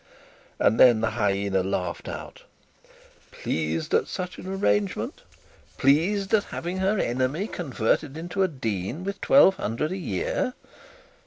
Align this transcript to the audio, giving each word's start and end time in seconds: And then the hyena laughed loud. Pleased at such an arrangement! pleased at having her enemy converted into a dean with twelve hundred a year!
And 0.57 0.79
then 0.79 1.01
the 1.01 1.11
hyena 1.11 1.61
laughed 1.61 2.07
loud. 2.07 2.41
Pleased 3.29 3.93
at 3.93 4.07
such 4.07 4.39
an 4.39 4.47
arrangement! 4.51 5.21
pleased 5.77 6.33
at 6.33 6.45
having 6.45 6.77
her 6.79 6.97
enemy 6.97 7.45
converted 7.45 8.17
into 8.17 8.41
a 8.41 8.47
dean 8.47 9.03
with 9.03 9.21
twelve 9.21 9.57
hundred 9.57 9.91
a 9.91 9.97
year! 9.97 10.55